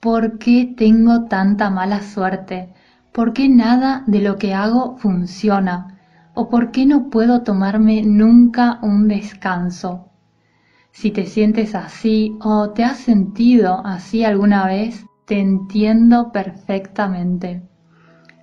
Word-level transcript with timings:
¿por 0.00 0.38
qué 0.38 0.74
tengo 0.76 1.26
tanta 1.26 1.70
mala 1.70 2.02
suerte? 2.02 2.74
¿Por 3.12 3.34
qué 3.34 3.48
nada 3.48 4.02
de 4.08 4.20
lo 4.22 4.38
que 4.38 4.54
hago 4.54 4.96
funciona? 4.96 6.00
¿O 6.34 6.48
por 6.48 6.72
qué 6.72 6.84
no 6.84 7.10
puedo 7.10 7.42
tomarme 7.42 8.02
nunca 8.02 8.80
un 8.82 9.06
descanso? 9.06 10.07
Si 10.98 11.12
te 11.12 11.26
sientes 11.26 11.76
así 11.76 12.36
o 12.40 12.70
te 12.70 12.82
has 12.82 12.96
sentido 12.96 13.86
así 13.86 14.24
alguna 14.24 14.66
vez, 14.66 15.06
te 15.26 15.38
entiendo 15.38 16.32
perfectamente. 16.32 17.62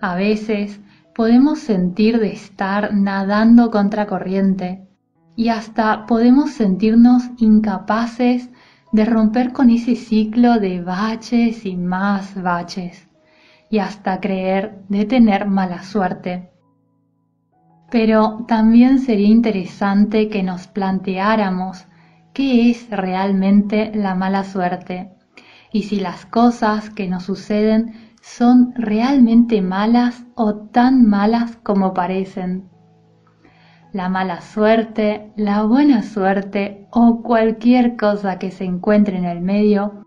A 0.00 0.16
veces 0.16 0.80
podemos 1.14 1.60
sentir 1.60 2.18
de 2.18 2.32
estar 2.32 2.92
nadando 2.92 3.70
contra 3.70 4.08
corriente 4.08 4.84
y 5.36 5.50
hasta 5.50 6.06
podemos 6.06 6.50
sentirnos 6.50 7.22
incapaces 7.38 8.50
de 8.90 9.04
romper 9.04 9.52
con 9.52 9.70
ese 9.70 9.94
ciclo 9.94 10.58
de 10.58 10.82
baches 10.82 11.64
y 11.64 11.76
más 11.76 12.34
baches 12.42 13.06
y 13.70 13.78
hasta 13.78 14.18
creer 14.18 14.82
de 14.88 15.04
tener 15.04 15.46
mala 15.46 15.84
suerte. 15.84 16.50
Pero 17.92 18.44
también 18.48 18.98
sería 18.98 19.28
interesante 19.28 20.28
que 20.28 20.42
nos 20.42 20.66
planteáramos 20.66 21.86
qué 22.40 22.70
es 22.70 22.88
realmente 22.88 23.92
la 23.94 24.14
mala 24.14 24.44
suerte. 24.44 25.10
Y 25.72 25.82
si 25.82 26.00
las 26.00 26.24
cosas 26.24 26.88
que 26.88 27.06
nos 27.06 27.24
suceden 27.24 28.14
son 28.22 28.72
realmente 28.76 29.60
malas 29.60 30.24
o 30.36 30.54
tan 30.54 31.06
malas 31.06 31.58
como 31.62 31.92
parecen. 31.92 32.70
La 33.92 34.08
mala 34.08 34.40
suerte, 34.40 35.32
la 35.36 35.64
buena 35.64 36.02
suerte 36.02 36.88
o 36.90 37.22
cualquier 37.22 37.98
cosa 37.98 38.38
que 38.38 38.50
se 38.50 38.64
encuentre 38.64 39.18
en 39.18 39.26
el 39.26 39.42
medio 39.42 40.06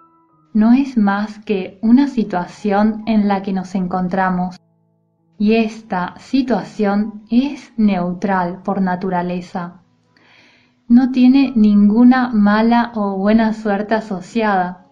no 0.56 0.73
es 0.73 0.98
más 0.98 1.38
que 1.38 1.78
una 1.84 2.08
situación 2.08 3.04
en 3.06 3.28
la 3.28 3.44
que 3.44 3.54
nos 3.54 3.76
encontramos. 3.76 4.59
Y 5.38 5.54
esta 5.54 6.16
situación 6.17 7.26
es 7.30 7.73
neutral 7.78 8.64
por 8.64 8.81
naturaleza 8.81 9.83
no 10.94 11.09
tiene 11.09 11.53
ninguna 11.55 12.30
mala 12.30 12.91
o 12.94 13.17
buena 13.17 13.53
suerte 13.53 13.95
asociada. 13.95 14.86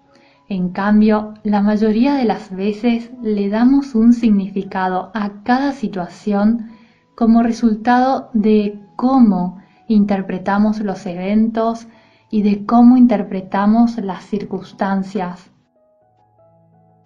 En 0.50 0.70
cambio, 0.70 1.36
la 1.44 1.62
mayoría 1.62 2.16
de 2.16 2.26
las 2.26 2.50
veces 2.50 3.12
le 3.22 3.50
damos 3.50 3.94
un 3.94 4.14
significado 4.14 5.12
a 5.14 5.44
cada 5.44 5.74
situación 5.74 6.72
como 7.16 7.44
resultado 7.44 8.32
de 8.34 8.84
cómo 8.96 9.62
interpretamos 9.88 10.80
los 10.80 11.06
eventos 11.06 11.88
y 12.32 12.42
de 12.42 12.66
cómo 12.66 12.98
interpretamos 12.98 13.98
las 13.98 14.24
circunstancias. 14.24 15.52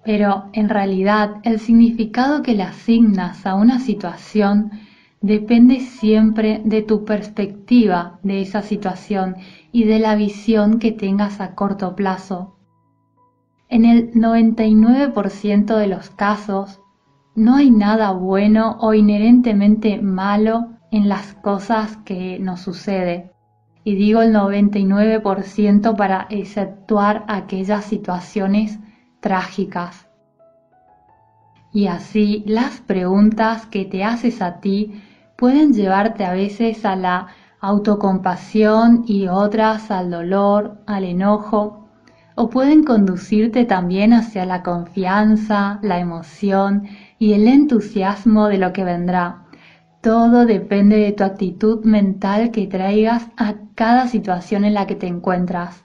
Pero 0.06 0.45
en 0.53 0.69
realidad 0.69 1.41
el 1.44 1.59
significado 1.59 2.41
que 2.44 2.56
le 2.56 2.63
asignas 2.63 3.45
a 3.45 3.56
una 3.56 3.79
situación 3.79 4.72
depende 5.25 5.80
siempre 5.80 6.62
de 6.63 6.84
tu 6.84 7.03
perspectiva 7.03 8.19
de 8.22 8.41
esa 8.41 8.62
situación 8.62 9.38
y 9.72 9.86
de 9.86 9.97
la 9.97 10.16
visión 10.16 10.78
que 10.78 10.91
tengas 10.91 11.41
a 11.41 11.56
corto 11.56 11.96
plazo. 11.96 12.59
En 13.68 13.86
el 13.86 14.13
99% 14.13 15.78
de 15.78 15.88
los 15.88 16.12
casos, 16.12 16.80
no 17.34 17.56
hay 17.56 17.72
nada 17.72 18.12
bueno 18.12 18.78
o 18.80 18.94
inherentemente 18.94 20.00
malo 20.00 20.68
en 20.91 21.09
las 21.09 21.34
cosas 21.34 21.97
que 22.06 22.38
nos 22.38 22.59
sucede. 22.59 23.31
Y 23.84 23.96
digo 23.96 24.22
el 24.22 24.31
99% 24.31 25.96
para 25.97 26.28
exceptuar 26.30 27.25
aquellas 27.28 27.86
situaciones 27.86 28.78
trágicas. 29.22 30.07
Y 31.74 31.88
así 31.88 32.44
las 32.46 32.80
preguntas 32.80 33.66
que 33.66 33.86
te 33.86 34.03
haces 34.03 34.44
a 34.44 34.59
ti 34.59 35.02
pueden 35.35 35.73
llevarte 35.73 36.25
a 36.25 36.34
veces 36.34 36.85
a 36.85 36.96
la 36.96 37.28
autocompasión 37.59 39.03
y 39.07 39.28
otras 39.28 39.91
al 39.91 40.12
dolor, 40.12 40.78
al 40.85 41.03
enojo, 41.03 41.88
o 42.35 42.50
pueden 42.50 42.84
conducirte 42.84 43.66
también 43.66 44.13
hacia 44.13 44.45
la 44.45 44.62
confianza, 44.62 45.79
la 45.81 46.00
emoción 46.00 46.84
y 47.18 47.34
el 47.34 47.47
entusiasmo 47.47 48.47
de 48.47 48.57
lo 48.57 48.74
que 48.74 48.84
vendrá. 48.84 49.45
Todo 50.01 50.45
depende 50.45 50.97
de 50.97 51.13
tu 51.13 51.24
actitud 51.24 51.84
mental 51.85 52.51
que 52.51 52.68
traigas 52.68 53.29
a 53.38 53.56
cada 53.74 54.07
situación 54.07 54.66
en 54.66 54.74
la 54.74 54.85
que 54.85 54.95
te 54.95 55.07
encuentras. 55.07 55.84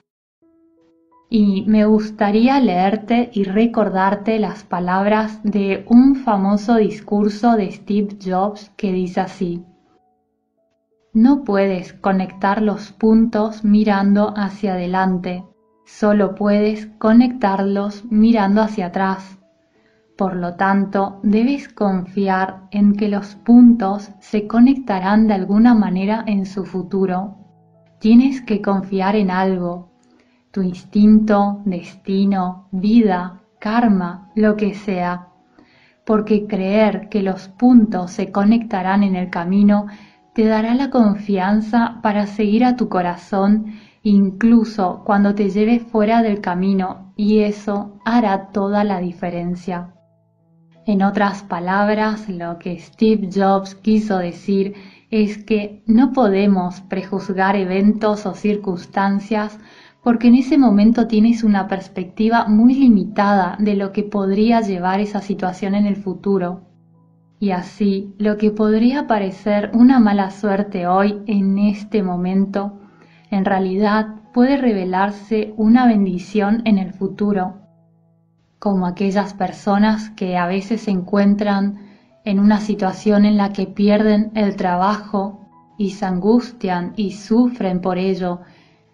Y 1.33 1.63
me 1.65 1.85
gustaría 1.85 2.59
leerte 2.59 3.29
y 3.31 3.45
recordarte 3.45 4.37
las 4.37 4.65
palabras 4.65 5.39
de 5.43 5.85
un 5.87 6.17
famoso 6.17 6.75
discurso 6.75 7.55
de 7.55 7.71
Steve 7.71 8.17
Jobs 8.21 8.69
que 8.75 8.91
dice 8.91 9.21
así, 9.21 9.63
No 11.13 11.45
puedes 11.45 11.93
conectar 11.93 12.61
los 12.61 12.91
puntos 12.91 13.63
mirando 13.63 14.33
hacia 14.35 14.73
adelante, 14.73 15.45
solo 15.85 16.35
puedes 16.35 16.87
conectarlos 16.97 18.03
mirando 18.11 18.61
hacia 18.61 18.87
atrás. 18.87 19.39
Por 20.17 20.35
lo 20.35 20.55
tanto, 20.55 21.21
debes 21.23 21.69
confiar 21.69 22.63
en 22.71 22.93
que 22.93 23.07
los 23.07 23.35
puntos 23.35 24.11
se 24.19 24.47
conectarán 24.47 25.27
de 25.27 25.35
alguna 25.35 25.75
manera 25.75 26.25
en 26.27 26.45
su 26.45 26.65
futuro. 26.65 27.37
Tienes 27.99 28.41
que 28.41 28.61
confiar 28.61 29.15
en 29.15 29.31
algo, 29.31 29.90
tu 30.51 30.61
instinto, 30.61 31.61
destino, 31.65 32.67
vida, 32.71 33.41
karma, 33.59 34.29
lo 34.35 34.55
que 34.55 34.73
sea, 34.73 35.29
porque 36.05 36.45
creer 36.47 37.09
que 37.09 37.21
los 37.21 37.47
puntos 37.47 38.11
se 38.11 38.31
conectarán 38.31 39.03
en 39.03 39.15
el 39.15 39.29
camino 39.29 39.87
te 40.33 40.45
dará 40.45 40.73
la 40.75 40.89
confianza 40.89 41.99
para 42.01 42.25
seguir 42.25 42.63
a 42.63 42.75
tu 42.75 42.89
corazón 42.89 43.73
incluso 44.03 45.03
cuando 45.05 45.35
te 45.35 45.49
lleve 45.49 45.79
fuera 45.79 46.21
del 46.21 46.41
camino 46.41 47.13
y 47.15 47.39
eso 47.39 47.99
hará 48.05 48.49
toda 48.51 48.83
la 48.83 48.99
diferencia. 48.99 49.93
En 50.87 51.03
otras 51.03 51.43
palabras, 51.43 52.27
lo 52.27 52.57
que 52.57 52.79
Steve 52.79 53.29
Jobs 53.31 53.75
quiso 53.75 54.17
decir 54.17 54.73
es 55.11 55.37
que 55.43 55.83
no 55.85 56.11
podemos 56.11 56.81
prejuzgar 56.81 57.55
eventos 57.55 58.25
o 58.25 58.33
circunstancias 58.33 59.59
porque 60.03 60.29
en 60.29 60.35
ese 60.35 60.57
momento 60.57 61.07
tienes 61.07 61.43
una 61.43 61.67
perspectiva 61.67 62.47
muy 62.47 62.73
limitada 62.73 63.55
de 63.59 63.75
lo 63.75 63.91
que 63.91 64.03
podría 64.03 64.61
llevar 64.61 64.99
esa 64.99 65.21
situación 65.21 65.75
en 65.75 65.85
el 65.85 65.95
futuro. 65.95 66.61
Y 67.39 67.51
así, 67.51 68.13
lo 68.17 68.37
que 68.37 68.51
podría 68.51 69.07
parecer 69.07 69.71
una 69.73 69.99
mala 69.99 70.31
suerte 70.31 70.87
hoy, 70.87 71.21
en 71.27 71.57
este 71.59 72.03
momento, 72.03 72.79
en 73.29 73.45
realidad 73.45 74.07
puede 74.33 74.57
revelarse 74.57 75.53
una 75.57 75.85
bendición 75.85 76.61
en 76.65 76.77
el 76.77 76.93
futuro, 76.93 77.55
como 78.59 78.85
aquellas 78.85 79.33
personas 79.33 80.09
que 80.11 80.37
a 80.37 80.47
veces 80.47 80.81
se 80.81 80.91
encuentran 80.91 81.79
en 82.25 82.39
una 82.39 82.59
situación 82.59 83.25
en 83.25 83.37
la 83.37 83.53
que 83.53 83.65
pierden 83.65 84.31
el 84.35 84.55
trabajo 84.55 85.47
y 85.77 85.91
se 85.91 86.05
angustian 86.05 86.93
y 86.95 87.13
sufren 87.13 87.81
por 87.81 87.97
ello 87.97 88.41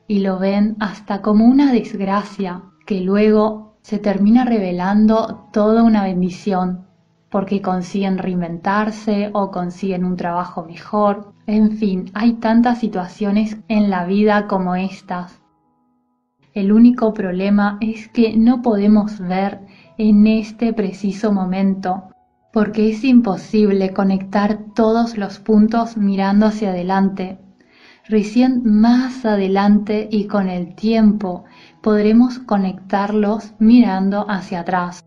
y 0.07 0.19
lo 0.19 0.39
ven 0.39 0.75
hasta 0.79 1.21
como 1.21 1.45
una 1.45 1.71
desgracia 1.71 2.63
que 2.85 3.01
luego 3.01 3.77
se 3.81 3.99
termina 3.99 4.45
revelando 4.45 5.49
toda 5.51 5.83
una 5.83 6.03
bendición 6.03 6.87
porque 7.29 7.61
consiguen 7.61 8.17
reinventarse 8.17 9.29
o 9.33 9.51
consiguen 9.51 10.05
un 10.05 10.15
trabajo 10.15 10.63
mejor. 10.63 11.33
En 11.45 11.71
fin, 11.77 12.09
hay 12.13 12.33
tantas 12.33 12.79
situaciones 12.79 13.57
en 13.67 13.89
la 13.89 14.05
vida 14.05 14.47
como 14.47 14.75
estas. 14.75 15.41
El 16.53 16.71
único 16.71 17.13
problema 17.13 17.77
es 17.81 18.07
que 18.07 18.35
no 18.35 18.61
podemos 18.61 19.19
ver 19.19 19.59
en 19.97 20.25
este 20.25 20.73
preciso 20.73 21.31
momento, 21.31 22.03
porque 22.51 22.89
es 22.89 23.03
imposible 23.03 23.93
conectar 23.93 24.59
todos 24.73 25.17
los 25.17 25.39
puntos 25.39 25.97
mirando 25.97 26.47
hacia 26.47 26.69
adelante. 26.69 27.39
Recién 28.09 28.61
más 28.63 29.25
adelante 29.25 30.07
y 30.09 30.27
con 30.27 30.47
el 30.47 30.75
tiempo 30.75 31.43
podremos 31.81 32.39
conectarlos 32.39 33.53
mirando 33.59 34.25
hacia 34.29 34.61
atrás. 34.61 35.03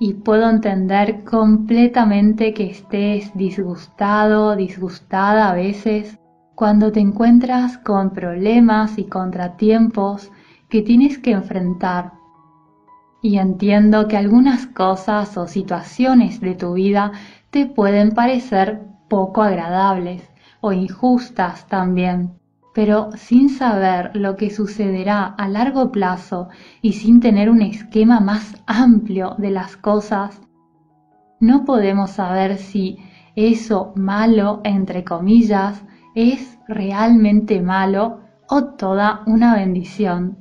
Y 0.00 0.14
puedo 0.14 0.48
entender 0.48 1.24
completamente 1.24 2.54
que 2.54 2.70
estés 2.70 3.36
disgustado, 3.36 4.56
disgustada 4.56 5.50
a 5.50 5.54
veces, 5.54 6.18
cuando 6.54 6.90
te 6.90 7.00
encuentras 7.00 7.76
con 7.76 8.14
problemas 8.14 8.96
y 8.96 9.04
contratiempos 9.04 10.32
que 10.70 10.80
tienes 10.80 11.18
que 11.18 11.32
enfrentar. 11.32 12.12
Y 13.20 13.36
entiendo 13.36 14.08
que 14.08 14.16
algunas 14.16 14.66
cosas 14.66 15.36
o 15.36 15.46
situaciones 15.48 16.40
de 16.40 16.54
tu 16.54 16.72
vida 16.72 17.12
te 17.50 17.66
pueden 17.66 18.12
parecer 18.12 18.86
poco 19.10 19.42
agradables 19.42 20.22
o 20.60 20.72
injustas 20.72 21.66
también 21.66 22.38
pero 22.78 23.10
sin 23.16 23.48
saber 23.48 24.12
lo 24.14 24.36
que 24.36 24.50
sucederá 24.50 25.24
a 25.24 25.48
largo 25.48 25.90
plazo 25.90 26.48
y 26.80 26.92
sin 26.92 27.18
tener 27.18 27.50
un 27.50 27.60
esquema 27.60 28.20
más 28.20 28.54
amplio 28.68 29.34
de 29.36 29.50
las 29.50 29.76
cosas, 29.76 30.40
no 31.40 31.64
podemos 31.64 32.10
saber 32.12 32.56
si 32.56 32.98
eso 33.34 33.92
malo, 33.96 34.60
entre 34.62 35.02
comillas, 35.02 35.82
es 36.14 36.56
realmente 36.68 37.60
malo 37.60 38.20
o 38.48 38.66
toda 38.76 39.22
una 39.26 39.56
bendición. 39.56 40.38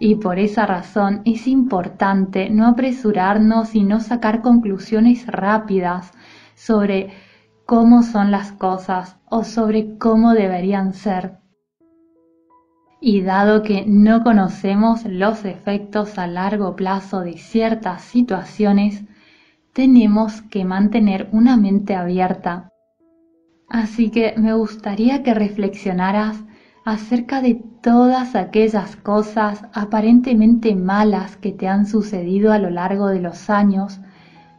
Y 0.00 0.16
por 0.16 0.40
esa 0.40 0.66
razón 0.66 1.22
es 1.24 1.46
importante 1.46 2.50
no 2.50 2.66
apresurarnos 2.66 3.76
y 3.76 3.84
no 3.84 4.00
sacar 4.00 4.42
conclusiones 4.42 5.28
rápidas 5.28 6.10
sobre 6.56 7.10
cómo 7.66 8.04
son 8.04 8.30
las 8.30 8.52
cosas 8.52 9.16
o 9.28 9.42
sobre 9.42 9.98
cómo 9.98 10.32
deberían 10.32 10.94
ser. 10.94 11.38
Y 13.00 13.22
dado 13.22 13.62
que 13.62 13.84
no 13.86 14.22
conocemos 14.22 15.04
los 15.04 15.44
efectos 15.44 16.16
a 16.16 16.28
largo 16.28 16.76
plazo 16.76 17.20
de 17.20 17.36
ciertas 17.36 18.02
situaciones, 18.02 19.02
tenemos 19.72 20.42
que 20.42 20.64
mantener 20.64 21.28
una 21.32 21.56
mente 21.56 21.94
abierta. 21.94 22.70
Así 23.68 24.10
que 24.10 24.34
me 24.38 24.54
gustaría 24.54 25.24
que 25.24 25.34
reflexionaras 25.34 26.42
acerca 26.84 27.42
de 27.42 27.60
todas 27.82 28.36
aquellas 28.36 28.94
cosas 28.94 29.64
aparentemente 29.74 30.76
malas 30.76 31.36
que 31.36 31.50
te 31.50 31.66
han 31.66 31.84
sucedido 31.84 32.52
a 32.52 32.58
lo 32.58 32.70
largo 32.70 33.08
de 33.08 33.20
los 33.20 33.50
años, 33.50 34.00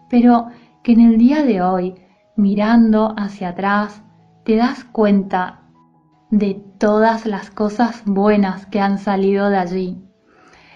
pero 0.09 0.47
que 0.83 0.91
en 0.91 1.01
el 1.01 1.17
día 1.17 1.43
de 1.43 1.61
hoy 1.61 1.95
mirando 2.37 3.13
hacia 3.17 3.49
atrás, 3.49 4.01
te 4.45 4.55
das 4.55 4.85
cuenta 4.85 5.63
de 6.29 6.63
todas 6.77 7.25
las 7.25 7.49
cosas 7.49 8.03
buenas 8.05 8.65
que 8.67 8.79
han 8.79 8.99
salido 8.99 9.49
de 9.49 9.57
allí. 9.57 9.97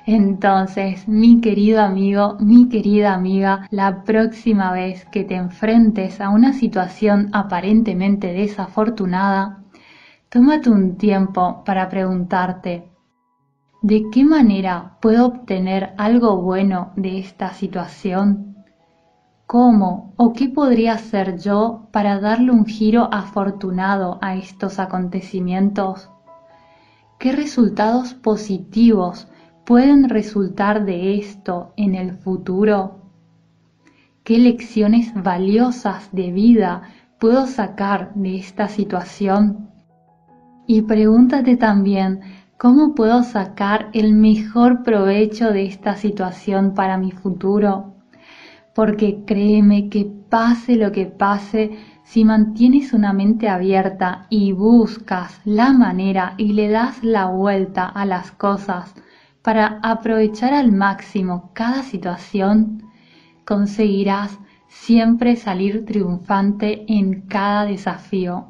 Entonces, 0.08 1.08
mi 1.08 1.42
querido 1.42 1.82
amigo, 1.82 2.38
mi 2.40 2.68
querida 2.70 3.14
amiga, 3.14 3.68
la 3.70 4.04
próxima 4.04 4.74
vez 4.74 5.06
que 5.06 5.24
te 5.24 5.36
enfrentes 5.36 6.20
a 6.20 6.30
una 6.30 6.54
situación 6.54 7.30
aparentemente 7.34 8.34
desafortunada, 8.34 9.64
tómate 10.30 10.70
un 10.70 10.98
tiempo 10.98 11.64
para 11.64 11.88
preguntarte, 11.90 12.92
¿de 13.84 14.06
qué 14.12 14.26
manera 14.26 14.98
puedo 15.02 15.28
obtener 15.28 15.94
algo 15.98 16.42
bueno 16.42 16.94
de 16.96 17.20
esta 17.20 17.54
situación? 17.54 18.51
¿Cómo 19.52 20.14
o 20.16 20.32
qué 20.32 20.48
podría 20.48 20.94
hacer 20.94 21.38
yo 21.38 21.90
para 21.92 22.22
darle 22.22 22.52
un 22.52 22.66
giro 22.66 23.10
afortunado 23.12 24.18
a 24.22 24.36
estos 24.36 24.80
acontecimientos? 24.80 26.10
¿Qué 27.20 27.34
resultados 27.34 28.14
positivos 28.14 29.28
pueden 29.66 30.08
resultar 30.08 30.86
de 30.86 31.18
esto 31.18 31.74
en 31.76 31.96
el 31.96 32.14
futuro? 32.14 33.02
¿Qué 34.24 34.38
lecciones 34.38 35.12
valiosas 35.22 36.08
de 36.14 36.32
vida 36.32 36.84
puedo 37.20 37.46
sacar 37.46 38.14
de 38.16 38.38
esta 38.38 38.70
situación? 38.70 39.70
Y 40.66 40.84
pregúntate 40.84 41.58
también, 41.58 42.22
¿cómo 42.58 42.96
puedo 42.96 43.22
sacar 43.24 43.90
el 43.92 44.14
mejor 44.14 44.84
provecho 44.84 45.52
de 45.52 45.66
esta 45.66 45.98
situación 45.98 46.74
para 46.74 46.98
mi 46.98 47.12
futuro? 47.12 48.01
Porque 48.74 49.24
créeme 49.26 49.90
que 49.90 50.06
pase 50.30 50.76
lo 50.76 50.92
que 50.92 51.06
pase, 51.06 51.72
si 52.04 52.26
mantienes 52.26 52.94
una 52.94 53.14
mente 53.14 53.50
abierta 53.50 54.28
y 54.30 54.54
buscas 54.54 55.40
la 55.46 55.74
manera 55.74 56.34
y 56.38 56.54
le 56.54 56.70
das 56.70 57.04
la 57.04 57.26
vuelta 57.26 57.86
a 57.86 58.06
las 58.06 58.32
cosas 58.32 58.94
para 59.42 59.80
aprovechar 59.82 60.54
al 60.54 60.72
máximo 60.72 61.52
cada 61.54 61.84
situación, 61.84 62.84
conseguirás 63.46 64.38
siempre 64.68 65.36
salir 65.36 65.86
triunfante 65.86 66.86
en 66.88 67.22
cada 67.22 67.66
desafío. 67.66 68.48